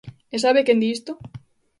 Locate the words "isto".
0.95-1.11